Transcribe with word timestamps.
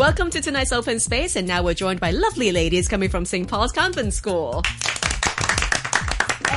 Welcome 0.00 0.30
to 0.30 0.40
tonight's 0.40 0.72
open 0.72 0.98
space, 0.98 1.36
and 1.36 1.46
now 1.46 1.62
we're 1.62 1.74
joined 1.74 2.00
by 2.00 2.10
lovely 2.10 2.52
ladies 2.52 2.88
coming 2.88 3.10
from 3.10 3.26
St. 3.26 3.46
Paul's 3.46 3.70
Convent 3.70 4.14
School. 4.14 4.62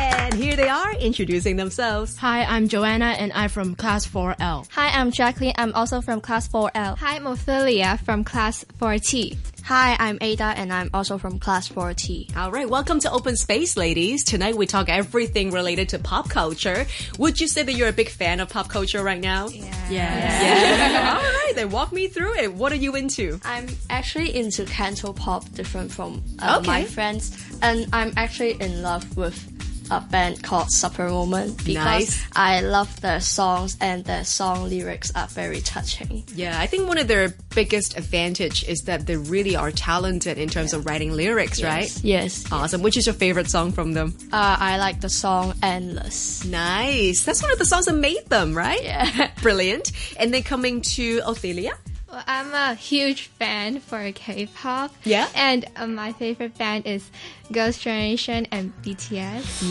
And 0.05 0.33
here 0.33 0.55
they 0.57 0.67
are 0.67 0.93
introducing 0.95 1.55
themselves. 1.55 2.17
Hi, 2.17 2.43
I'm 2.43 2.67
Joanna 2.67 3.05
and 3.17 3.31
I'm 3.31 3.49
from 3.49 3.73
class 3.73 4.05
4L. 4.05 4.67
Hi, 4.71 4.89
I'm 4.99 5.11
Jacqueline. 5.11 5.53
I'm 5.57 5.73
also 5.73 6.01
from 6.01 6.19
class 6.19 6.45
4L. 6.49 6.97
Hi, 6.97 7.15
I'm 7.15 7.25
Ophelia 7.25 7.97
from 8.03 8.25
class 8.25 8.65
4T. 8.81 9.37
Hi, 9.63 9.95
I'm 9.97 10.17
Ada 10.19 10.43
and 10.57 10.73
I'm 10.73 10.89
also 10.93 11.17
from 11.17 11.39
class 11.39 11.69
4T. 11.69 12.35
All 12.35 12.51
right, 12.51 12.69
welcome 12.69 12.99
to 12.99 13.11
Open 13.11 13.37
Space, 13.37 13.77
ladies. 13.77 14.25
Tonight 14.25 14.55
we 14.57 14.65
talk 14.67 14.89
everything 14.89 15.51
related 15.51 15.87
to 15.89 15.99
pop 15.99 16.27
culture. 16.29 16.85
Would 17.17 17.39
you 17.39 17.47
say 17.47 17.63
that 17.63 17.71
you're 17.71 17.87
a 17.87 17.93
big 17.93 18.09
fan 18.09 18.41
of 18.41 18.49
pop 18.49 18.67
culture 18.67 19.01
right 19.01 19.21
now? 19.21 19.47
Yes. 19.47 19.89
Yeah. 19.89 21.13
All 21.17 21.23
right, 21.23 21.53
then 21.55 21.69
walk 21.69 21.93
me 21.93 22.07
through 22.09 22.35
it. 22.39 22.53
What 22.53 22.73
are 22.73 22.81
you 22.87 22.95
into? 22.97 23.39
I'm 23.45 23.67
actually 23.89 24.35
into 24.35 24.65
canto 24.65 25.13
pop, 25.13 25.49
different 25.53 25.93
from 25.93 26.21
uh, 26.39 26.57
Okay. 26.59 26.67
my 26.67 26.83
friends, 26.83 27.37
and 27.61 27.87
I'm 27.93 28.11
actually 28.17 28.59
in 28.59 28.81
love 28.81 29.15
with 29.15 29.49
a 29.97 30.01
band 30.09 30.43
called 30.43 30.71
Supper 30.71 31.09
Moment 31.09 31.57
because 31.57 31.75
Nice. 31.75 32.23
I 32.33 32.61
love 32.61 32.99
their 33.01 33.19
songs 33.19 33.77
and 33.79 34.03
their 34.05 34.23
song 34.23 34.69
lyrics 34.69 35.11
are 35.15 35.27
very 35.27 35.61
touching. 35.61 36.23
Yeah, 36.35 36.59
I 36.59 36.67
think 36.67 36.87
one 36.87 36.97
of 36.97 37.07
their 37.07 37.33
biggest 37.53 37.97
advantage 37.97 38.63
is 38.63 38.81
that 38.81 39.05
they 39.05 39.15
really 39.17 39.55
are 39.55 39.71
talented 39.71 40.37
in 40.37 40.49
terms 40.49 40.73
of 40.73 40.85
writing 40.85 41.11
lyrics, 41.11 41.61
right? 41.61 41.91
Yes. 42.03 42.51
Awesome. 42.51 42.81
Which 42.81 42.97
is 42.97 43.05
your 43.05 43.13
favorite 43.15 43.49
song 43.49 43.71
from 43.71 43.93
them? 43.93 44.15
Uh, 44.31 44.57
I 44.59 44.77
like 44.77 45.01
the 45.01 45.09
song 45.09 45.53
Endless. 45.61 46.43
Nice. 46.45 47.23
That's 47.23 47.41
one 47.41 47.51
of 47.51 47.59
the 47.59 47.65
songs 47.65 47.85
that 47.85 47.93
made 47.93 48.25
them, 48.27 48.55
right? 48.55 48.83
Yeah. 48.83 49.31
Brilliant. 49.41 49.91
And 50.19 50.33
then 50.33 50.43
coming 50.43 50.81
to 50.95 51.21
Ophelia. 51.25 51.73
Well, 52.13 52.23
I'm 52.27 52.53
a 52.53 52.75
huge 52.75 53.25
fan 53.39 53.79
for 53.79 54.11
K-pop. 54.11 54.93
Yeah? 55.03 55.27
And 55.33 55.65
um, 55.75 55.95
my 55.95 56.13
favorite 56.13 56.55
band 56.55 56.85
is 56.85 57.09
Girls' 57.51 57.79
Generation 57.79 58.45
and 58.51 58.71
BTS. 58.83 59.09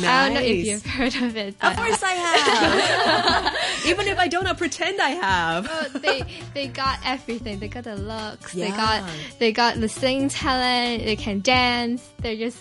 Nice. 0.00 0.04
I 0.04 0.24
don't 0.24 0.34
know 0.34 0.40
if 0.40 0.66
you've 0.66 0.84
heard 0.84 1.14
of 1.22 1.36
it. 1.36 1.54
Of 1.62 1.76
course 1.76 2.02
I 2.02 2.10
have. 2.10 3.54
Even 3.86 4.08
if 4.08 4.18
I 4.18 4.26
don't, 4.26 4.48
I 4.48 4.54
pretend 4.54 5.00
I 5.00 5.10
have. 5.10 5.68
Oh, 5.70 5.98
they 6.00 6.24
they 6.52 6.66
got 6.66 6.98
everything. 7.04 7.60
They 7.60 7.68
got 7.68 7.84
the 7.84 7.94
looks. 7.94 8.56
Yeah. 8.56 8.70
They 8.70 8.76
got 8.76 9.10
they 9.38 9.52
got 9.52 9.80
the 9.80 9.88
singing 9.88 10.28
talent. 10.28 11.04
They 11.04 11.14
can 11.14 11.42
dance. 11.42 12.10
They're 12.18 12.34
just 12.34 12.58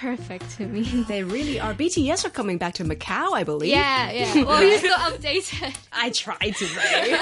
perfect 0.00 0.50
to 0.56 0.66
me. 0.66 1.04
They 1.10 1.22
really 1.24 1.60
are. 1.60 1.74
BTS 1.74 2.24
are 2.24 2.30
coming 2.30 2.56
back 2.58 2.74
to 2.74 2.84
Macau, 2.84 3.32
I 3.34 3.44
believe. 3.44 3.70
yeah, 3.70 4.10
yeah. 4.10 4.44
Well, 4.48 4.62
you're 4.62 4.78
still 4.78 4.96
updated. 4.96 5.76
I 5.92 6.10
tried 6.10 6.54
to 6.56 6.66
say. 6.66 7.18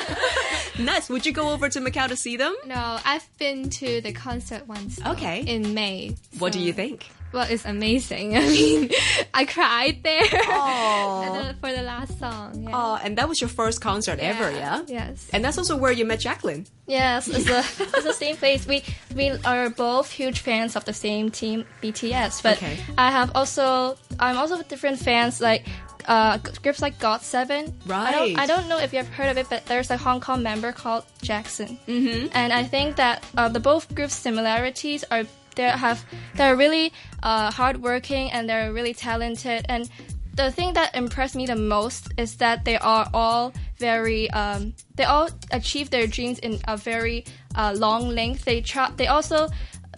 nice. 0.82 1.08
Would 1.08 1.26
you 1.26 1.32
go 1.32 1.50
over 1.50 1.68
to 1.68 1.80
Macau 1.80 2.08
to 2.08 2.16
see 2.16 2.36
them? 2.36 2.54
No, 2.66 2.98
I've 3.04 3.26
been 3.38 3.68
to 3.70 4.00
the 4.00 4.12
concert 4.12 4.66
once. 4.68 4.96
though, 4.96 5.12
Okay. 5.12 5.40
In 5.42 5.74
May. 5.74 6.14
What 6.38 6.52
do 6.52 6.60
you 6.60 6.72
think? 6.72 7.08
Well, 7.32 7.46
it's 7.48 7.64
amazing. 7.66 8.36
I 8.40 8.40
mean, 8.40 8.90
I 9.34 9.44
cried 9.44 10.02
there 10.02 10.20
the- 10.30 11.54
for 11.60 11.72
the 11.72 11.82
last 11.82 12.18
song. 12.18 12.62
Yeah. 12.62 12.70
Oh, 12.72 12.98
and 13.02 13.18
that 13.18 13.28
was 13.28 13.40
your 13.40 13.50
first 13.50 13.80
concert 13.80 14.18
ever, 14.18 14.50
yeah? 14.50 14.82
Yes. 14.86 15.28
And 15.32 15.44
that's 15.44 15.58
also 15.58 15.76
where 15.76 15.92
you 15.92 16.04
met 16.04 16.20
Jacqueline. 16.20 16.66
Yes, 16.86 17.28
it's 17.28 17.44
the 17.44 17.58
it's 17.96 18.04
the 18.04 18.12
same 18.14 18.36
place. 18.36 18.66
We 18.66 18.82
we 19.14 19.30
are 19.44 19.68
both 19.70 20.10
huge 20.10 20.40
fans 20.40 20.74
of 20.76 20.84
the 20.84 20.92
same 20.94 21.30
team, 21.30 21.64
BTS. 21.82 22.42
But 22.42 22.56
Okay. 22.56 22.78
I 22.96 23.10
have 23.10 23.32
also 23.34 23.96
I'm 24.18 24.36
also 24.38 24.56
with 24.56 24.68
different 24.68 24.98
fans 24.98 25.40
like 25.40 25.66
uh, 26.08 26.38
groups 26.62 26.80
like 26.80 26.98
GOT7. 26.98 27.50
I 27.50 27.72
Right. 27.86 28.12
don't 28.12 28.38
I 28.40 28.46
don't 28.46 28.68
know 28.68 28.78
if 28.78 28.94
you've 28.94 29.08
heard 29.12 29.28
of 29.28 29.36
it, 29.36 29.46
but 29.50 29.66
there's 29.66 29.90
a 29.90 29.98
Hong 29.98 30.20
Kong 30.20 30.42
member 30.42 30.72
called 30.72 31.04
Jackson. 31.20 31.78
Mm-hmm. 31.86 32.28
And 32.32 32.52
I 32.52 32.64
think 32.64 32.96
that 32.96 33.22
uh, 33.36 33.48
the 33.50 33.60
both 33.60 33.94
groups' 33.94 34.14
similarities 34.16 35.04
are 35.10 35.24
they 35.58 35.68
have 35.68 36.04
they're 36.36 36.56
really 36.56 36.92
uh, 37.22 37.50
hardworking 37.50 38.30
and 38.32 38.48
they're 38.48 38.72
really 38.72 38.94
talented 38.94 39.66
and. 39.68 39.90
The 40.38 40.52
thing 40.52 40.74
that 40.74 40.94
impressed 40.94 41.34
me 41.34 41.46
the 41.46 41.56
most 41.56 42.14
is 42.16 42.36
that 42.36 42.64
they 42.64 42.78
are 42.78 43.10
all 43.12 43.52
very 43.78 44.30
um, 44.30 44.72
they 44.94 45.02
all 45.02 45.28
achieve 45.50 45.90
their 45.90 46.06
dreams 46.06 46.38
in 46.38 46.60
a 46.68 46.76
very 46.76 47.24
uh, 47.56 47.74
long 47.76 48.08
length. 48.10 48.44
They 48.44 48.60
try. 48.60 48.88
They 48.96 49.08
also 49.08 49.48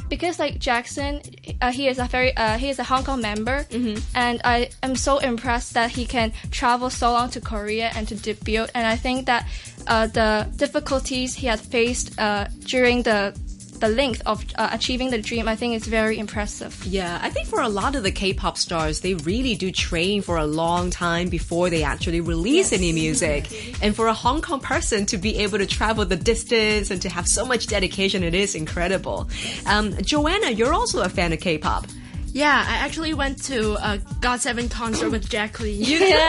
because 0.09 0.39
like 0.39 0.59
Jackson, 0.59 1.21
uh, 1.61 1.73
he 1.73 1.89
is 1.89 1.99
a 1.99 2.05
very 2.05 2.37
uh, 2.37 2.59
he 2.59 2.69
is 2.69 2.79
a 2.79 2.85
Hong 2.85 3.05
Kong 3.05 3.21
member, 3.21 3.67
and 4.15 4.41
I 4.45 4.71
am 4.83 4.97
so 4.97 5.19
impressed 5.19 5.75
that 5.75 5.91
he 5.91 6.07
can 6.07 6.33
travel 6.51 6.91
so 6.91 7.13
long 7.13 7.31
to 7.31 7.41
Korea 7.41 7.91
and 7.95 8.09
to 8.09 8.15
debut. 8.15 8.67
And 8.75 8.87
I 8.87 8.97
think 8.97 9.27
that 9.27 9.47
uh, 9.87 10.07
the 10.07 10.49
difficulties 10.57 11.35
he 11.35 11.47
had 11.47 11.61
faced 11.61 12.19
uh, 12.19 12.47
during 12.65 13.03
the 13.03 13.39
the 13.81 13.89
length 13.89 14.23
of 14.27 14.45
uh, 14.57 14.69
achieving 14.73 15.11
the 15.11 15.21
dream, 15.21 15.49
I 15.49 15.57
think 15.57 15.75
is 15.75 15.87
very 15.87 16.19
impressive. 16.19 16.85
Yeah, 16.85 17.19
I 17.23 17.31
think 17.31 17.49
for 17.49 17.61
a 17.61 17.69
lot 17.69 17.97
of 17.97 18.03
the 18.03 18.13
K-pop 18.13 18.57
stars, 18.59 19.01
they 19.01 19.15
really 19.15 19.55
do 19.55 19.71
train 19.73 20.23
for 20.23 20.37
a 20.37 20.47
long 20.47 20.91
time 20.91 21.29
before 21.29 21.71
they 21.71 21.83
actually 21.83 22.21
release 22.21 22.73
any 22.73 22.93
music. 22.93 23.83
And 23.83 23.97
for 23.97 24.07
a 24.07 24.15
Hong 24.15 24.43
Kong 24.43 24.61
person 24.61 25.07
to 25.07 25.19
be 25.19 25.39
able 25.39 25.59
to 25.59 25.67
travel 25.67 26.05
the 26.05 26.17
distance 26.17 26.91
and 26.91 27.01
to 27.03 27.09
have 27.09 27.27
so 27.27 27.45
much 27.45 27.67
dedication, 27.67 28.23
it 28.23 28.35
is 28.35 28.55
incredible. 28.55 29.29
Um, 29.67 29.97
Joanna, 30.03 30.51
you're 30.51 30.75
also 30.75 31.03
a 31.03 31.09
fan 31.09 31.33
of 31.33 31.41
K-pop. 31.41 31.87
Yeah, 32.33 32.65
I 32.69 32.75
actually 32.77 33.13
went 33.15 33.43
to 33.45 33.73
a 33.75 33.99
GOT7 34.21 34.71
concert 34.71 35.11
with 35.11 35.29
Jacqueline. 35.29 35.81
You 35.81 35.99
did! 35.99 36.15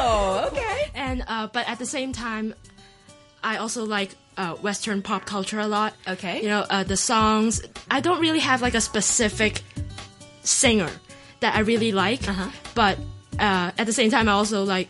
Oh, 0.00 0.48
okay. 0.52 0.90
and 0.94 1.22
uh, 1.26 1.48
but 1.52 1.68
at 1.68 1.78
the 1.78 1.84
same 1.84 2.12
time, 2.12 2.54
I 3.42 3.56
also 3.56 3.84
like 3.84 4.10
uh, 4.36 4.54
Western 4.54 5.02
pop 5.02 5.24
culture 5.26 5.58
a 5.60 5.66
lot. 5.68 5.94
Okay. 6.06 6.42
You 6.42 6.48
know, 6.48 6.64
uh, 6.70 6.84
the 6.84 6.96
songs. 6.96 7.62
I 7.90 8.00
don't 8.00 8.20
really 8.20 8.38
have 8.40 8.62
like 8.62 8.74
a 8.74 8.80
specific 8.80 9.62
singer 10.42 10.90
that 11.40 11.54
I 11.54 11.60
really 11.60 11.92
like, 11.92 12.26
Uh-huh. 12.28 12.50
but 12.74 12.98
uh, 13.38 13.70
at 13.78 13.86
the 13.86 13.92
same 13.92 14.10
time, 14.10 14.28
I 14.28 14.32
also 14.32 14.64
like 14.64 14.88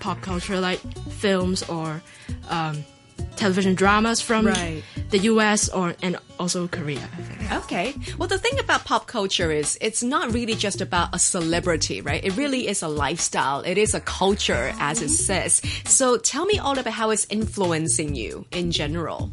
pop 0.00 0.20
culture, 0.22 0.60
like 0.60 0.80
films 1.18 1.62
or 1.68 2.00
um, 2.48 2.84
television 3.36 3.74
dramas 3.74 4.20
from 4.20 4.46
Right. 4.46 4.82
the 5.10 5.18
U.S. 5.32 5.68
or 5.68 5.94
and 6.02 6.16
also 6.38 6.68
Korea. 6.68 7.08
Okay. 7.52 7.94
Well, 8.18 8.28
the 8.28 8.38
thing 8.38 8.58
about 8.58 8.84
pop 8.84 9.06
culture 9.06 9.50
is 9.50 9.76
it's 9.80 10.02
not 10.02 10.32
really 10.32 10.54
just 10.54 10.80
about 10.80 11.14
a 11.14 11.18
celebrity, 11.18 12.00
right? 12.00 12.22
It 12.24 12.36
really 12.36 12.68
is 12.68 12.82
a 12.82 12.88
lifestyle. 12.88 13.60
It 13.60 13.76
is 13.78 13.94
a 13.94 14.00
culture, 14.00 14.72
as 14.78 15.02
it 15.02 15.10
says. 15.10 15.60
So 15.84 16.16
tell 16.16 16.46
me 16.46 16.58
all 16.58 16.78
about 16.78 16.92
how 16.94 17.10
it's 17.10 17.26
influencing 17.30 18.14
you 18.14 18.44
in 18.52 18.70
general. 18.70 19.30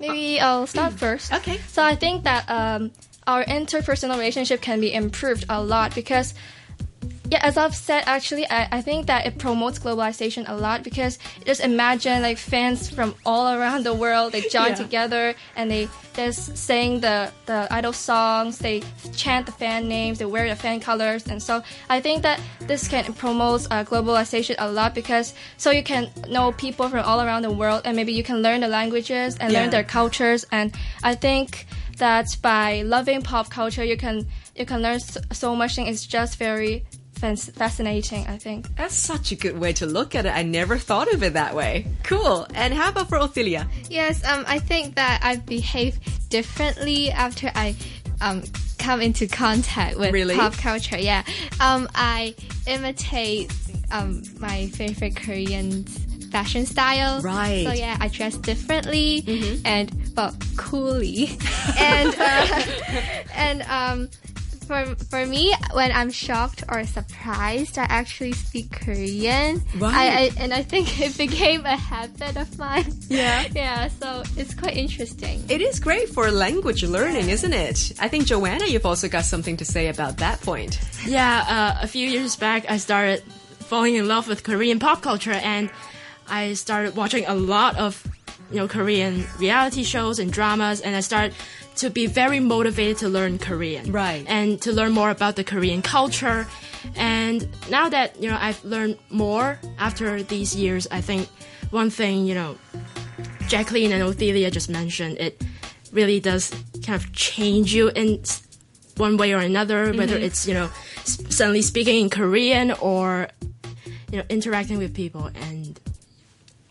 Maybe 0.00 0.40
I'll 0.40 0.66
start 0.66 0.92
first. 0.94 1.32
Okay. 1.42 1.58
So 1.68 1.82
I 1.82 1.94
think 1.94 2.24
that 2.24 2.48
um, 2.50 2.90
our 3.26 3.44
interpersonal 3.44 4.14
relationship 4.16 4.60
can 4.60 4.80
be 4.80 4.92
improved 4.92 5.44
a 5.48 5.62
lot 5.62 5.94
because, 5.94 6.34
yeah, 7.32 7.40
as 7.42 7.56
I've 7.56 7.74
said, 7.74 8.04
actually, 8.06 8.44
I, 8.50 8.68
I 8.70 8.82
think 8.82 9.06
that 9.06 9.24
it 9.24 9.38
promotes 9.38 9.78
globalization 9.78 10.44
a 10.48 10.54
lot 10.54 10.82
because 10.82 11.18
just 11.46 11.62
imagine 11.64 12.20
like 12.20 12.36
fans 12.36 12.90
from 12.90 13.14
all 13.24 13.54
around 13.56 13.84
the 13.86 13.94
world 13.94 14.32
they 14.32 14.42
join 14.42 14.72
Yeah. 14.72 14.84
together 14.84 15.34
and 15.56 15.70
they 15.70 15.88
just 16.14 16.58
sing 16.58 17.00
the 17.00 17.32
the 17.46 17.66
idol 17.70 17.94
songs, 17.94 18.58
they 18.58 18.82
chant 19.16 19.46
the 19.46 19.52
fan 19.52 19.88
names, 19.88 20.18
they 20.18 20.26
wear 20.26 20.46
the 20.46 20.56
fan 20.56 20.78
colors, 20.78 21.26
and 21.26 21.42
so 21.42 21.62
I 21.88 22.00
think 22.02 22.22
that 22.22 22.38
this 22.68 22.86
can 22.86 23.04
promote 23.14 23.66
uh, 23.70 23.82
globalization 23.84 24.56
a 24.58 24.70
lot 24.70 24.94
because 24.94 25.32
so 25.56 25.70
you 25.70 25.82
can 25.82 26.10
know 26.28 26.52
people 26.52 26.86
from 26.90 27.00
all 27.10 27.22
around 27.22 27.42
the 27.48 27.50
world 27.50 27.80
and 27.86 27.96
maybe 27.96 28.12
you 28.12 28.22
can 28.22 28.42
learn 28.42 28.60
the 28.60 28.68
languages 28.68 29.38
and 29.40 29.52
Yeah. 29.52 29.60
learn 29.60 29.70
their 29.70 29.84
cultures 29.84 30.44
and 30.52 30.66
I 31.02 31.14
think 31.14 31.64
that 31.96 32.26
by 32.42 32.82
loving 32.82 33.22
pop 33.22 33.48
culture 33.48 33.84
you 33.84 33.96
can 33.96 34.26
you 34.56 34.66
can 34.66 34.82
learn 34.82 35.00
so, 35.00 35.20
so 35.32 35.56
much 35.56 35.76
things 35.76 35.88
it's 35.88 36.06
just 36.06 36.38
very 36.38 36.84
fascinating 37.22 38.26
I 38.26 38.36
think 38.36 38.74
That's 38.76 38.94
such 38.94 39.32
a 39.32 39.36
good 39.36 39.58
way 39.58 39.72
to 39.74 39.86
look 39.86 40.14
at 40.14 40.26
it. 40.26 40.30
I 40.30 40.42
never 40.42 40.76
thought 40.76 41.12
of 41.12 41.22
it 41.22 41.34
that 41.34 41.54
way. 41.54 41.86
Cool. 42.02 42.46
And 42.54 42.74
how 42.74 42.88
about 42.90 43.08
for 43.08 43.16
Ophelia? 43.18 43.68
Yes, 43.88 44.24
um, 44.24 44.44
I 44.46 44.58
think 44.58 44.96
that 44.96 45.20
I 45.22 45.36
behave 45.36 45.98
differently 46.28 47.10
after 47.10 47.50
I 47.54 47.76
um, 48.20 48.42
come 48.78 49.00
into 49.00 49.26
contact 49.28 49.98
with 49.98 50.12
Really? 50.12 50.34
pop 50.34 50.54
culture. 50.54 50.98
Yeah, 50.98 51.22
um, 51.60 51.88
I 51.94 52.34
imitate 52.66 53.52
um, 53.92 54.22
my 54.38 54.66
favorite 54.68 55.16
Korean 55.16 55.84
fashion 56.32 56.66
style. 56.66 57.20
Right. 57.20 57.66
So 57.66 57.72
yeah, 57.72 57.96
I 58.00 58.08
dress 58.08 58.36
differently 58.36 59.60
and 59.64 59.92
well, 60.16 60.34
coolly, 60.56 61.38
and 61.78 62.14
uh, 62.18 62.62
and 63.34 63.62
um. 63.62 64.08
For, 64.72 64.94
for 65.04 65.26
me, 65.26 65.54
when 65.74 65.92
I'm 65.92 66.10
shocked 66.10 66.64
or 66.66 66.84
surprised, 66.84 67.76
I 67.76 67.82
actually 67.82 68.32
speak 68.32 68.72
Korean. 68.72 69.60
Right. 69.76 69.94
I, 69.94 70.06
I, 70.06 70.30
and 70.38 70.54
I 70.54 70.62
think 70.62 70.98
it 71.06 71.18
became 71.18 71.66
a 71.66 71.76
habit 71.76 72.38
of 72.38 72.58
mine. 72.58 72.90
Yeah. 73.08 73.44
Yeah, 73.54 73.88
so 73.88 74.22
it's 74.38 74.54
quite 74.54 74.78
interesting. 74.78 75.44
It 75.50 75.60
is 75.60 75.78
great 75.78 76.08
for 76.08 76.30
language 76.30 76.82
learning, 76.84 77.28
isn't 77.28 77.52
it? 77.52 77.92
I 78.00 78.08
think 78.08 78.24
Joanna, 78.24 78.64
you've 78.64 78.86
also 78.86 79.08
got 79.08 79.26
something 79.26 79.58
to 79.58 79.64
say 79.66 79.88
about 79.88 80.16
that 80.18 80.40
point. 80.40 80.80
Yeah, 81.06 81.44
uh, 81.46 81.84
a 81.84 81.86
few 81.86 82.08
years 82.08 82.34
back, 82.36 82.70
I 82.70 82.78
started 82.78 83.22
falling 83.68 83.96
in 83.96 84.08
love 84.08 84.26
with 84.26 84.42
Korean 84.42 84.78
pop 84.78 85.02
culture, 85.02 85.32
and 85.32 85.68
I 86.28 86.54
started 86.54 86.96
watching 86.96 87.26
a 87.26 87.34
lot 87.34 87.76
of 87.76 88.02
you 88.52 88.58
know 88.58 88.68
Korean 88.68 89.24
reality 89.38 89.82
shows 89.82 90.18
and 90.18 90.32
dramas, 90.32 90.80
and 90.80 90.94
I 90.94 91.00
started 91.00 91.34
to 91.76 91.90
be 91.90 92.06
very 92.06 92.38
motivated 92.38 92.98
to 92.98 93.08
learn 93.08 93.38
Korean, 93.38 93.90
Right. 93.90 94.24
and 94.28 94.60
to 94.62 94.72
learn 94.72 94.92
more 94.92 95.10
about 95.10 95.36
the 95.36 95.44
Korean 95.44 95.82
culture. 95.82 96.46
And 96.96 97.48
now 97.70 97.88
that 97.88 98.20
you 98.22 98.28
know 98.30 98.38
I've 98.40 98.62
learned 98.64 98.98
more 99.10 99.58
after 99.78 100.22
these 100.22 100.54
years, 100.54 100.86
I 100.90 101.00
think 101.00 101.28
one 101.70 101.90
thing 101.90 102.26
you 102.26 102.34
know 102.34 102.56
Jacqueline 103.48 103.92
and 103.92 104.02
Ophelia 104.02 104.50
just 104.50 104.70
mentioned, 104.70 105.18
it 105.18 105.42
really 105.92 106.20
does 106.20 106.50
kind 106.84 107.00
of 107.00 107.12
change 107.12 107.74
you 107.74 107.88
in 107.88 108.22
one 108.96 109.16
way 109.16 109.32
or 109.32 109.38
another, 109.38 109.92
whether 109.92 110.14
mm-hmm. 110.14 110.24
it's, 110.24 110.46
you 110.46 110.54
know, 110.54 110.70
suddenly 111.04 111.62
speaking 111.62 112.00
in 112.00 112.10
Korean 112.10 112.72
or, 112.72 113.28
you 114.10 114.18
know, 114.18 114.24
interacting 114.28 114.78
with 114.78 114.94
people. 114.94 115.30
And 115.34 115.78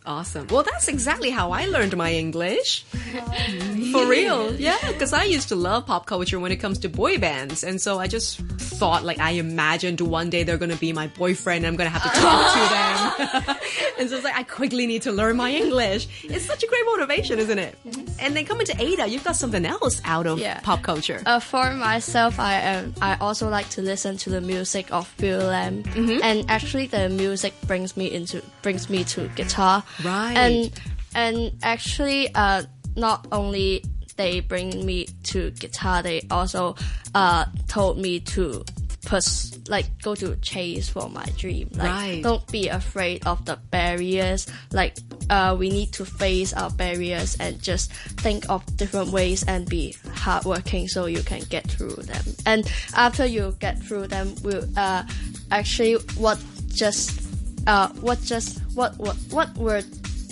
Awesome. 0.03 0.48
Well, 0.48 0.63
that's 0.63 0.88
exactly 0.88 1.30
how 1.30 1.51
I 1.51 1.65
learned 1.65 1.95
my 1.95 2.12
English. 2.12 2.83
Oh, 2.94 3.92
For 3.92 4.07
real. 4.07 4.53
Yeah, 4.56 4.77
because 4.88 5.13
I 5.13 5.25
used 5.25 5.50
to 5.50 5.56
love 5.56 5.86
pop 5.86 6.07
culture 6.07 6.39
when 6.39 6.51
it 6.51 6.56
comes 6.56 6.80
to 6.80 6.89
boy 6.89 7.19
bands. 7.19 7.63
And 7.63 7.80
so 7.80 8.00
I 8.00 8.07
just 8.07 8.39
thought, 8.39 9.03
like, 9.03 9.19
I 9.19 9.31
imagined 9.31 10.01
one 10.01 10.31
day 10.31 10.42
they're 10.42 10.57
going 10.57 10.71
to 10.71 10.77
be 10.77 10.92
my 10.92 11.07
boyfriend. 11.07 11.65
And 11.65 11.68
I'm 11.68 11.75
going 11.75 11.92
to 11.92 11.98
have 11.98 12.12
to 12.12 12.19
talk 12.19 13.45
to 13.45 13.48
them. 13.48 13.57
and 14.00 14.09
so 14.09 14.15
it's 14.15 14.23
like, 14.23 14.35
I 14.35 14.44
quickly 14.44 14.85
need 14.88 15.01
to 15.03 15.12
learn 15.12 15.35
my 15.38 15.51
English. 15.51 16.07
It's 16.23 16.45
such 16.45 16.63
a 16.63 16.68
great 16.68 16.85
motivation, 16.85 17.39
isn't 17.39 17.59
it? 17.59 17.77
And 18.19 18.35
then 18.35 18.45
coming 18.45 18.65
to 18.68 18.81
Ada, 18.81 19.07
you've 19.07 19.23
got 19.23 19.35
something 19.35 19.65
else 19.65 20.01
out 20.06 20.27
of 20.27 20.39
Yeah. 20.39 20.59
pop 20.62 20.81
culture. 20.81 21.21
Uh, 21.25 21.39
for 21.39 21.71
myself, 21.71 22.39
I 22.39 22.56
am. 22.56 22.94
I 23.01 23.18
also 23.19 23.50
like 23.50 23.69
to 23.71 23.81
listen 23.81 24.18
to 24.18 24.29
the 24.29 24.41
music 24.41 24.91
of 24.91 25.12
Bill 25.18 25.39
Lamb, 25.47 25.83
and 26.23 26.45
actually, 26.50 26.88
the 26.88 27.09
music 27.09 27.53
brings 27.68 27.95
me 27.97 28.12
into 28.12 28.41
brings 28.62 28.89
me 28.89 29.03
to 29.06 29.27
guitar. 29.35 29.83
Right. 30.03 30.35
And 30.38 30.71
and 31.15 31.51
actually, 31.63 32.33
uh, 32.35 32.63
not 32.95 33.27
only 33.31 33.83
they 34.17 34.39
bring 34.41 34.85
me 34.85 35.07
to 35.24 35.51
guitar, 35.51 36.03
they 36.03 36.21
also 36.29 36.75
uh 37.15 37.45
told 37.67 37.97
me 37.97 38.19
to 38.19 38.63
pers- 39.11 39.59
like 39.67 39.85
go 40.01 40.15
to 40.15 40.37
chase 40.37 40.87
for 40.87 41.09
my 41.09 41.25
dream. 41.37 41.67
Like 41.75 41.89
Right. 41.91 42.23
don't 42.23 42.47
be 42.49 42.69
afraid 42.69 43.27
of 43.27 43.43
the 43.45 43.57
barriers. 43.69 44.47
Like 44.71 44.95
uh, 45.29 45.55
we 45.59 45.69
need 45.69 45.91
to 45.93 46.05
face 46.05 46.53
our 46.53 46.69
barriers 46.71 47.35
and 47.39 47.61
just 47.61 47.91
think 48.23 48.49
of 48.49 48.63
different 48.77 49.11
ways 49.11 49.43
and 49.43 49.67
be 49.67 49.95
hardworking 50.15 50.87
so 50.87 51.07
you 51.07 51.23
can 51.23 51.41
get 51.49 51.69
through 51.69 51.95
them. 52.07 52.23
And 52.45 52.71
after 52.95 53.25
you 53.25 53.53
get 53.59 53.83
through 53.83 54.07
them, 54.07 54.33
will 54.43 54.63
uh, 54.77 55.03
actually 55.51 55.95
what 56.15 56.39
just 56.69 57.21
uh, 57.67 57.89
what 57.99 58.21
just 58.21 58.59
what 58.75 58.97
what 58.97 59.17
what 59.31 59.49
were 59.57 59.81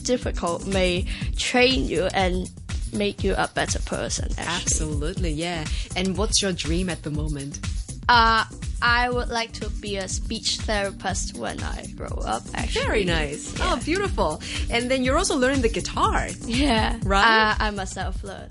difficult 0.03 0.65
may 0.65 1.05
train 1.35 1.85
you 1.85 2.07
and 2.13 2.49
make 2.93 3.23
you 3.25 3.35
a 3.37 3.49
better 3.53 3.79
person. 3.79 4.29
Actually. 4.37 4.61
Absolutely, 4.61 5.31
yeah. 5.31 5.65
And 5.97 6.17
what's 6.17 6.41
your 6.41 6.53
dream 6.53 6.89
at 6.89 7.03
the 7.03 7.11
moment? 7.11 7.59
Uh, 8.07 8.43
I 8.81 9.09
would 9.09 9.29
like 9.29 9.51
to 9.53 9.69
be 9.69 9.97
a 9.97 10.07
speech 10.07 10.57
therapist 10.57 11.35
when 11.35 11.61
I 11.61 11.85
grow 11.95 12.07
up. 12.25 12.43
Actually, 12.53 12.81
Very 12.85 13.05
nice. 13.05 13.53
Oh, 13.59 13.79
beautiful. 13.83 14.41
And 14.69 14.89
then 14.89 15.03
you're 15.03 15.17
also 15.17 15.35
learning 15.35 15.61
the 15.61 15.69
guitar. 15.69 16.27
Yeah, 16.45 16.97
Right? 17.03 17.51
Uh, 17.51 17.55
I'm 17.59 17.79
a 17.79 17.85
self 17.85 18.23
learner. 18.23 18.47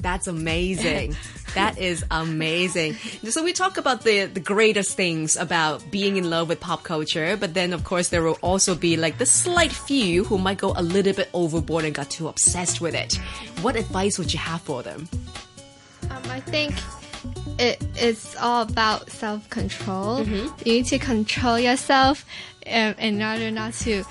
That's 0.00 0.26
amazing. 0.28 1.16
that 1.54 1.76
is 1.78 2.04
amazing. 2.10 2.94
So 2.94 3.42
we 3.42 3.52
talk 3.52 3.78
about 3.78 4.02
the 4.04 4.26
the 4.26 4.40
greatest 4.40 4.96
things 4.96 5.36
about 5.36 5.82
being 5.90 6.16
in 6.16 6.30
love 6.30 6.48
with 6.48 6.60
pop 6.60 6.84
culture, 6.84 7.36
but 7.36 7.54
then 7.54 7.72
of 7.72 7.82
course 7.82 8.10
there 8.10 8.22
will 8.22 8.38
also 8.42 8.74
be 8.76 8.96
like 8.96 9.18
the 9.18 9.26
slight 9.26 9.72
few 9.72 10.22
who 10.24 10.38
might 10.38 10.58
go 10.58 10.72
a 10.76 10.82
little 10.82 11.12
bit 11.14 11.28
overboard 11.34 11.84
and 11.84 11.94
got 11.94 12.10
too 12.10 12.28
obsessed 12.28 12.80
with 12.80 12.94
it. 12.94 13.14
What 13.62 13.74
advice 13.74 14.18
would 14.18 14.32
you 14.32 14.38
have 14.38 14.60
for 14.62 14.82
them? 14.84 15.08
Um, 16.10 16.22
I 16.30 16.40
think 16.40 16.74
it 17.58 17.82
is 18.00 18.36
all 18.40 18.62
about 18.62 19.10
self 19.10 19.48
control. 19.50 20.24
You 20.24 20.50
need 20.64 20.86
to 20.86 20.98
control 20.98 21.58
yourself 21.58 22.24
um, 22.66 22.94
in 22.98 23.22
order 23.22 23.50
not 23.50 23.74
to 23.84 24.04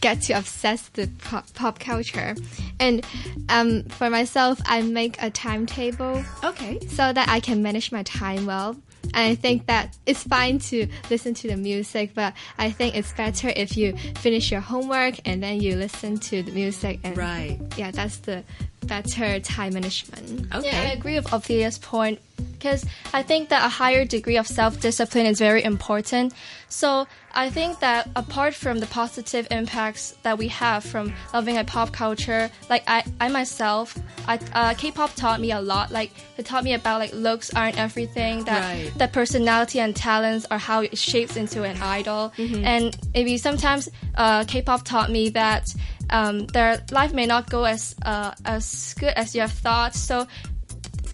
get 0.00 0.22
too 0.22 0.34
obsessed 0.34 0.96
with 0.96 1.18
pop, 1.20 1.52
pop 1.54 1.78
culture. 1.78 2.34
And 2.78 3.04
um, 3.48 3.82
for 3.84 4.08
myself, 4.08 4.60
I 4.66 4.82
make 4.82 5.20
a 5.22 5.30
timetable 5.30 6.24
Okay. 6.42 6.80
so 6.88 7.12
that 7.12 7.28
I 7.28 7.40
can 7.40 7.62
manage 7.62 7.92
my 7.92 8.02
time 8.04 8.46
well. 8.46 8.76
And 9.12 9.32
I 9.32 9.34
think 9.34 9.66
that 9.66 9.96
it's 10.06 10.22
fine 10.22 10.58
to 10.70 10.86
listen 11.10 11.34
to 11.34 11.48
the 11.48 11.56
music, 11.56 12.12
but 12.14 12.32
I 12.58 12.70
think 12.70 12.94
it's 12.96 13.12
better 13.12 13.48
if 13.56 13.76
you 13.76 13.94
finish 14.16 14.52
your 14.52 14.60
homework 14.60 15.26
and 15.26 15.42
then 15.42 15.60
you 15.60 15.74
listen 15.76 16.18
to 16.18 16.42
the 16.42 16.52
music. 16.52 17.00
And 17.02 17.16
Right. 17.16 17.58
yeah, 17.76 17.90
that's 17.90 18.18
the 18.18 18.44
better 18.86 19.40
time 19.40 19.72
management. 19.74 20.54
Okay. 20.54 20.70
Yeah, 20.70 20.82
I 20.82 20.92
agree 20.92 21.14
with 21.16 21.32
Ophelia's 21.32 21.78
point 21.78 22.20
because 22.60 22.84
I 23.14 23.22
think 23.22 23.48
that 23.48 23.64
a 23.64 23.68
higher 23.68 24.04
degree 24.04 24.36
of 24.36 24.46
self 24.46 24.78
discipline 24.80 25.26
is 25.26 25.38
very 25.38 25.64
important. 25.64 26.34
So 26.68 27.06
I 27.32 27.48
think 27.50 27.80
that 27.80 28.08
apart 28.14 28.54
from 28.54 28.78
the 28.78 28.86
positive 28.86 29.46
impacts 29.50 30.12
that 30.22 30.36
we 30.36 30.48
have 30.48 30.84
from 30.84 31.12
loving 31.32 31.56
a 31.58 31.64
pop 31.64 31.90
culture, 31.92 32.50
like 32.68 32.84
I, 32.86 33.02
I 33.20 33.28
myself, 33.28 33.96
I, 34.28 34.38
uh, 34.52 34.74
K-pop 34.74 35.14
taught 35.14 35.40
me 35.40 35.50
a 35.52 35.60
lot. 35.60 35.90
Like 35.90 36.12
it 36.36 36.44
taught 36.44 36.62
me 36.62 36.74
about 36.74 37.00
like 37.00 37.12
looks 37.14 37.52
aren't 37.54 37.78
everything. 37.78 38.44
That 38.44 38.60
Right. 38.60 38.92
that 38.98 39.12
personality 39.12 39.80
and 39.80 39.96
talents 39.96 40.46
are 40.50 40.58
how 40.58 40.82
it 40.82 40.98
shapes 40.98 41.36
into 41.36 41.62
an 41.64 41.80
idol. 41.82 42.32
And 42.38 42.96
maybe 43.14 43.38
sometimes 43.38 43.88
uh, 44.16 44.44
K-pop 44.44 44.84
taught 44.84 45.10
me 45.10 45.30
that 45.30 45.74
um, 46.10 46.46
their 46.48 46.82
life 46.90 47.12
may 47.14 47.26
not 47.26 47.48
go 47.48 47.64
as 47.64 47.94
uh, 48.04 48.32
as 48.44 48.94
good 48.98 49.12
as 49.16 49.34
you 49.34 49.40
have 49.40 49.52
thought. 49.52 49.94
So 49.94 50.26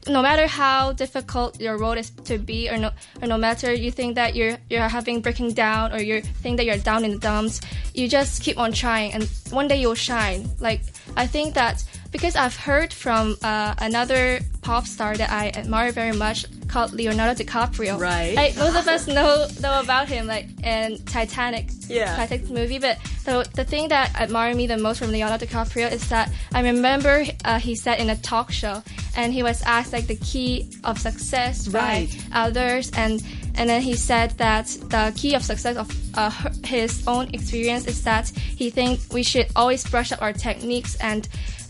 no 0.08 0.22
matter 0.22 0.46
how 0.46 0.92
difficult 0.92 1.60
your 1.60 1.78
road 1.78 1.98
is 1.98 2.10
to 2.24 2.38
be, 2.38 2.70
or 2.70 2.76
no, 2.76 2.90
or 3.20 3.28
no 3.28 3.36
matter 3.38 3.72
you 3.72 3.90
think 3.90 4.14
that 4.14 4.34
you're 4.34 4.56
you're 4.70 4.88
having 4.88 5.20
breaking 5.20 5.52
down, 5.52 5.92
or 5.92 6.00
you 6.00 6.22
think 6.22 6.56
that 6.58 6.66
you're 6.66 6.78
down 6.78 7.04
in 7.04 7.12
the 7.12 7.18
dumps, 7.18 7.60
you 7.94 8.08
just 8.08 8.42
keep 8.42 8.58
on 8.58 8.72
trying, 8.72 9.12
and 9.12 9.24
one 9.50 9.68
day 9.68 9.80
you'll 9.80 9.94
shine. 9.94 10.48
Like 10.60 10.82
I 11.16 11.26
think 11.26 11.54
that 11.54 11.84
because 12.12 12.36
I've 12.36 12.56
heard 12.56 12.92
from 12.92 13.36
uh, 13.42 13.74
another 13.78 14.40
pop 14.62 14.86
star 14.86 15.16
that 15.16 15.30
I 15.30 15.48
admire 15.50 15.92
very 15.92 16.16
much 16.16 16.46
called 16.68 16.92
Leonardo 16.92 17.34
DiCaprio. 17.42 17.98
Right. 17.98 18.34
Like, 18.34 18.56
most 18.56 18.76
of 18.76 18.88
us 18.88 19.06
know 19.06 19.46
know 19.60 19.80
about 19.80 20.08
him, 20.08 20.26
like 20.26 20.48
in 20.64 20.98
Titanic. 21.04 21.70
Yeah. 21.88 22.16
Titanic 22.16 22.50
movie. 22.50 22.78
But 22.78 22.98
the 23.24 23.48
the 23.54 23.64
thing 23.64 23.88
that 23.88 24.14
admire 24.18 24.54
me 24.54 24.66
the 24.66 24.78
most 24.78 24.98
from 24.98 25.10
Leonardo 25.10 25.44
DiCaprio 25.44 25.90
is 25.90 26.08
that 26.08 26.32
I 26.52 26.62
remember 26.62 27.24
uh, 27.44 27.58
he 27.58 27.74
said 27.74 28.00
in 28.00 28.10
a 28.10 28.16
talk 28.16 28.50
show, 28.50 28.82
and 29.16 29.32
he 29.32 29.42
was 29.42 29.62
asked 29.62 29.92
like 29.92 30.06
the 30.06 30.16
key 30.16 30.68
of 30.84 30.98
success 30.98 31.68
Right. 31.68 32.08
by 32.32 32.38
others, 32.46 32.90
and 32.96 33.22
and 33.56 33.68
then 33.70 33.80
he 33.82 33.94
said 33.96 34.32
that 34.38 34.66
the 34.90 35.12
key 35.16 35.34
of 35.34 35.42
success 35.42 35.76
of 35.76 35.88
uh, 36.14 36.30
his 36.64 37.02
own 37.06 37.28
experience 37.32 37.86
is 37.86 38.02
that 38.04 38.28
he 38.28 38.70
thinks 38.70 39.08
we 39.10 39.22
should 39.22 39.46
always 39.56 39.82
brush 39.88 40.12
up 40.12 40.20
our 40.22 40.32
techniques 40.32 40.96
and 41.00 41.28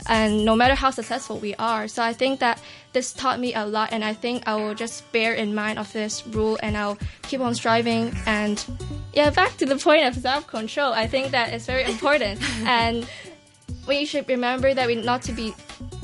and 0.09 0.45
no 0.45 0.55
matter 0.55 0.75
how 0.75 0.91
successful 0.91 1.39
we 1.39 1.55
are. 1.57 1.89
So 1.89 2.03
I 2.03 2.13
think 2.13 2.39
that 2.41 2.61
this 2.93 3.13
taught 3.13 3.41
me 3.41 3.55
a 3.55 3.67
lot, 3.67 3.93
and 3.93 4.05
I 4.05 4.15
think 4.15 4.47
I 4.47 4.55
will 4.55 4.75
just 4.75 5.11
bear 5.13 5.35
in 5.35 5.55
mind 5.55 5.79
of 5.79 5.93
this 5.93 6.27
rule, 6.29 6.59
and 6.63 6.77
I'll 6.77 6.97
keep 7.23 7.41
on 7.41 7.55
striving. 7.55 8.15
And 8.25 8.65
yeah, 9.13 9.31
back 9.31 9.57
to 9.59 9.67
the 9.67 9.77
point 9.77 10.05
of 10.07 10.15
self 10.15 10.47
control. 10.47 10.93
I 10.93 11.07
think 11.07 11.31
that 11.33 11.53
is 11.55 11.67
very 11.67 11.85
important, 11.85 12.41
and 12.67 13.07
we 13.87 14.05
should 14.07 14.29
remember 14.29 14.75
that 14.75 14.87
we 14.87 14.95
not 14.95 15.23
to 15.23 15.33
be 15.33 15.55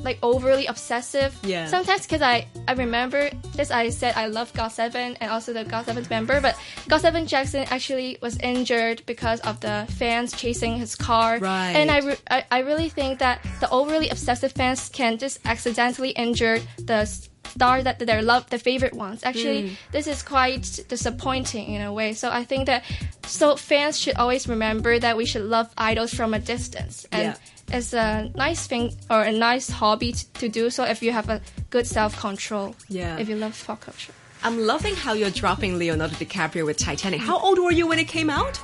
like 0.04 0.18
overly 0.22 0.66
obsessive. 0.66 1.34
Yeah. 1.44 1.66
Sometimes 1.66 2.02
because 2.02 2.22
I 2.22 2.46
I 2.68 2.72
remember 2.74 3.30
this 3.54 3.70
I 3.70 3.90
said 3.90 4.14
I 4.16 4.26
love 4.26 4.52
GOT7 4.52 5.16
and 5.20 5.30
also 5.30 5.52
the 5.52 5.64
GOT7 5.64 6.10
member, 6.10 6.40
but 6.40 6.56
GOT7 6.88 7.26
Jackson 7.26 7.64
actually 7.70 8.18
was 8.20 8.36
injured 8.38 9.02
because 9.06 9.40
of 9.40 9.60
the 9.60 9.86
fans 9.98 10.32
chasing 10.32 10.76
his 10.76 10.94
car. 10.96 11.38
Right. 11.38 11.72
And 11.76 11.90
I, 11.90 11.98
re- 12.00 12.16
I 12.30 12.44
I 12.50 12.58
really 12.60 12.88
think 12.88 13.18
that 13.20 13.40
the 13.60 13.70
overly 13.70 14.08
obsessive 14.08 14.52
fans 14.52 14.88
can 14.88 15.18
just 15.18 15.38
accidentally 15.44 16.10
injure 16.10 16.58
the 16.78 17.06
star 17.06 17.82
that 17.82 17.98
they 17.98 18.22
love, 18.22 18.48
the 18.50 18.58
favorite 18.58 18.94
ones. 18.94 19.22
Actually, 19.24 19.62
Mm. 19.62 19.76
this 19.92 20.06
is 20.06 20.22
quite 20.22 20.80
disappointing 20.88 21.74
in 21.74 21.82
a 21.82 21.92
way. 21.92 22.14
So 22.14 22.30
I 22.30 22.44
think 22.44 22.66
that 22.66 22.82
so 23.26 23.56
fans 23.56 23.98
should 24.00 24.16
always 24.16 24.48
remember 24.48 24.98
that 24.98 25.16
we 25.16 25.26
should 25.26 25.44
love 25.44 25.68
idols 25.76 26.12
from 26.14 26.34
a 26.34 26.38
distance 26.38 27.06
and. 27.12 27.22
Yeah. 27.22 27.36
It's 27.72 27.94
a 27.94 28.30
nice 28.34 28.66
thing 28.66 28.92
or 29.08 29.22
a 29.22 29.32
nice 29.32 29.70
hobby 29.70 30.12
t- 30.12 30.26
to 30.34 30.48
do 30.48 30.68
so 30.70 30.84
if 30.84 31.02
you 31.02 31.12
have 31.12 31.28
a 31.28 31.40
good 31.70 31.86
self 31.86 32.18
control. 32.20 32.74
Yeah. 32.88 33.18
If 33.18 33.28
you 33.28 33.36
love 33.36 33.62
pop 33.66 33.80
culture. 33.80 34.12
I'm 34.44 34.66
loving 34.66 34.94
how 34.96 35.12
you're 35.12 35.30
dropping 35.30 35.78
Leonardo 35.78 36.14
DiCaprio 36.14 36.66
with 36.66 36.76
Titanic. 36.76 37.20
How 37.20 37.38
old 37.38 37.58
were 37.58 37.70
you 37.70 37.86
when 37.86 37.98
it 37.98 38.08
came 38.08 38.28
out? 38.28 38.60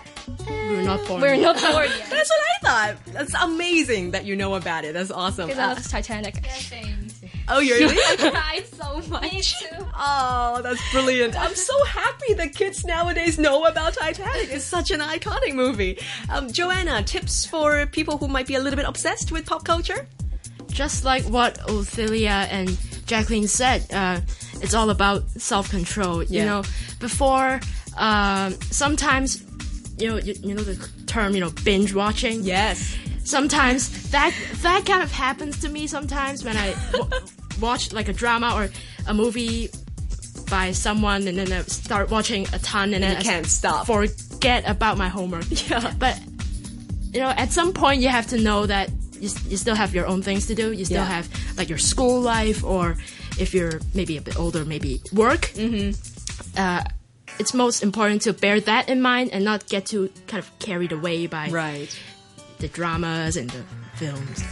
we 0.46 0.76
were 0.76 0.82
not 0.82 1.06
born. 1.06 1.20
We're 1.22 1.36
not 1.36 1.56
born. 1.60 1.88
yet. 1.98 2.10
That's 2.10 2.28
what 2.30 2.40
I 2.40 2.92
thought. 2.92 3.04
That's 3.14 3.34
amazing 3.34 4.10
that 4.10 4.24
you 4.24 4.36
know 4.36 4.54
about 4.54 4.84
it. 4.84 4.92
That's 4.92 5.10
awesome. 5.10 5.46
Because 5.46 5.58
I 5.58 5.66
love 5.68 5.78
uh, 5.78 5.82
Titanic. 5.82 6.34
Oh, 7.50 7.60
you're 7.60 7.78
really? 7.78 8.16
cried 8.30 8.64
so 8.66 9.00
much. 9.08 9.54
Oh, 9.96 10.60
that's 10.62 10.92
brilliant. 10.92 11.34
I'm 11.38 11.54
so 11.54 11.84
happy 11.84 12.34
that 12.34 12.54
kids 12.54 12.84
nowadays 12.84 13.38
know 13.38 13.64
about 13.64 13.94
Titanic. 13.94 14.50
It's 14.50 14.64
such 14.64 14.90
an 14.90 15.00
iconic 15.00 15.54
movie. 15.54 15.98
Um, 16.30 16.50
Joanna, 16.52 17.02
tips 17.02 17.46
for 17.46 17.86
people 17.86 18.18
who 18.18 18.28
might 18.28 18.46
be 18.46 18.54
a 18.54 18.60
little 18.60 18.76
bit 18.76 18.86
obsessed 18.86 19.32
with 19.32 19.46
pop 19.46 19.64
culture? 19.64 20.06
Just 20.68 21.04
like 21.04 21.24
what 21.24 21.58
Ophelia 21.68 22.46
and 22.50 22.76
Jacqueline 23.06 23.48
said, 23.48 23.86
uh, 23.92 24.20
it's 24.60 24.74
all 24.74 24.90
about 24.90 25.28
self 25.30 25.70
control. 25.70 26.22
Yeah. 26.22 26.40
You 26.40 26.46
know, 26.46 26.62
before 27.00 27.60
um, 27.96 28.52
sometimes 28.70 29.42
you 29.98 30.08
know 30.08 30.16
you, 30.18 30.34
you 30.42 30.54
know 30.54 30.62
the 30.62 30.76
term 31.06 31.34
you 31.34 31.40
know 31.40 31.50
binge 31.64 31.94
watching. 31.94 32.42
Yes. 32.44 32.94
sometimes 33.24 34.10
that 34.10 34.32
that 34.62 34.84
kind 34.86 35.02
of 35.02 35.10
happens 35.10 35.58
to 35.60 35.68
me 35.68 35.86
sometimes 35.86 36.44
when 36.44 36.56
I 36.56 36.74
w- 36.92 37.10
watch 37.60 37.92
like 37.92 38.08
a 38.08 38.12
drama 38.12 38.54
or 38.54 38.70
a 39.06 39.14
movie 39.14 39.70
by 40.50 40.72
someone 40.72 41.26
and 41.28 41.36
then 41.38 41.52
I 41.52 41.62
start 41.62 42.10
watching 42.10 42.46
a 42.52 42.58
ton 42.60 42.94
and 42.94 43.02
then 43.04 43.12
you 43.12 43.18
I 43.18 43.22
can't 43.22 43.46
stop. 43.46 43.86
forget 43.86 44.68
about 44.68 44.96
my 44.98 45.08
homework. 45.08 45.44
Yeah. 45.70 45.92
But 45.98 46.18
you 47.12 47.20
know, 47.20 47.28
at 47.30 47.52
some 47.52 47.72
point 47.72 48.00
you 48.02 48.08
have 48.08 48.26
to 48.28 48.38
know 48.38 48.66
that 48.66 48.90
you, 49.20 49.28
you 49.48 49.56
still 49.56 49.74
have 49.74 49.94
your 49.94 50.06
own 50.06 50.22
things 50.22 50.46
to 50.46 50.54
do. 50.54 50.72
You 50.72 50.84
still 50.84 50.98
Yeah. 50.98 51.04
have 51.06 51.28
like 51.58 51.68
your 51.68 51.78
school 51.78 52.20
life 52.20 52.62
or 52.64 52.96
if 53.38 53.52
you're 53.54 53.80
maybe 53.94 54.16
a 54.16 54.20
bit 54.20 54.38
older, 54.38 54.64
maybe 54.64 55.00
work. 55.12 55.42
Mm-hmm. 55.54 55.92
Uh, 56.56 56.84
it's 57.38 57.54
most 57.54 57.82
important 57.82 58.22
to 58.22 58.32
bear 58.32 58.60
that 58.60 58.88
in 58.88 59.00
mind 59.02 59.30
and 59.32 59.44
not 59.44 59.66
get 59.68 59.86
too 59.86 60.10
kind 60.26 60.42
of 60.42 60.58
carried 60.58 60.92
away 60.92 61.26
by 61.26 61.48
Right. 61.50 61.88
the 62.58 62.68
dramas 62.68 63.36
and 63.36 63.50
the 63.50 63.62
films. 63.96 64.42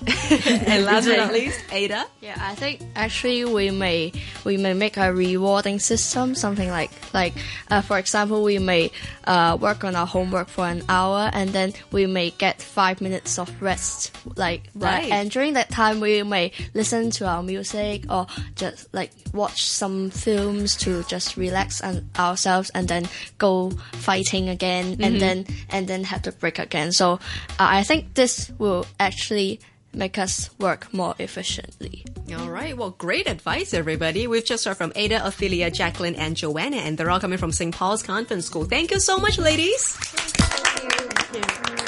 And 0.66 0.84
last 0.84 1.06
but 1.06 1.16
not 1.16 1.32
least, 1.32 1.64
Ada. 1.72 2.04
Yeah, 2.20 2.36
I 2.38 2.54
think 2.54 2.82
actually 2.94 3.44
we 3.44 3.70
may 3.70 4.12
we 4.44 4.56
may 4.56 4.74
make 4.74 4.96
a 4.96 5.12
rewarding 5.12 5.78
system, 5.78 6.34
something 6.34 6.68
like 6.68 6.90
like 7.14 7.32
uh, 7.70 7.80
for 7.80 7.98
example, 7.98 8.42
we 8.42 8.58
may 8.58 8.90
uh, 9.24 9.56
work 9.60 9.84
on 9.84 9.96
our 9.96 10.06
homework 10.06 10.48
for 10.48 10.66
an 10.66 10.82
hour 10.88 11.30
and 11.32 11.50
then 11.50 11.72
we 11.92 12.06
may 12.06 12.30
get 12.30 12.60
five 12.60 13.00
minutes 13.00 13.38
of 13.38 13.50
rest, 13.62 14.16
like 14.36 14.70
that. 14.74 15.02
Right. 15.02 15.12
And 15.12 15.30
during 15.30 15.54
that 15.54 15.70
time, 15.70 16.00
we 16.00 16.22
may 16.22 16.52
listen 16.74 17.10
to 17.12 17.26
our 17.26 17.42
music 17.42 18.04
or 18.10 18.26
just 18.54 18.92
like 18.92 19.12
watch 19.32 19.64
some 19.64 20.10
films 20.10 20.76
to 20.76 21.04
just 21.04 21.36
relax 21.36 21.80
and 21.80 22.08
ourselves, 22.18 22.70
and 22.74 22.86
then 22.88 23.08
go 23.38 23.70
fighting 23.92 24.48
again, 24.48 24.98
and 25.00 25.20
then 25.20 25.46
and 25.70 25.88
then 25.88 26.04
have 26.04 26.22
to 26.22 26.32
break 26.32 26.58
again. 26.58 26.92
So 26.92 27.14
uh, 27.14 27.18
I 27.58 27.82
think 27.82 28.14
this 28.14 28.50
will 28.58 28.86
actually 29.00 29.60
make 29.96 30.18
us 30.18 30.50
work 30.58 30.92
more 30.92 31.14
efficiently. 31.18 32.04
All 32.38 32.50
right. 32.50 32.76
Well, 32.76 32.90
great 32.90 33.28
advice, 33.28 33.72
everybody. 33.72 34.26
We've 34.26 34.44
just 34.44 34.64
heard 34.64 34.76
from 34.76 34.92
Ada, 34.94 35.26
Ophelia, 35.26 35.70
Jacqueline, 35.70 36.14
and 36.14 36.36
Joanna, 36.36 36.76
and 36.76 36.98
they're 36.98 37.10
all 37.10 37.20
coming 37.20 37.38
from 37.38 37.52
St. 37.52 37.74
Paul's 37.74 38.02
Convent 38.02 38.44
School. 38.44 38.64
Thank 38.64 38.90
you 38.90 39.00
so 39.00 39.18
much, 39.18 39.38
ladies. 39.38 39.96
Thank 39.96 41.80
you. 41.80 41.85